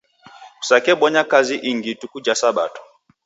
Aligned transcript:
Kusakebonya 0.59 1.21
kazi 1.31 1.55
ingi 1.69 1.89
ituku 1.93 2.17
ja 2.25 2.33
sabato. 2.41 2.81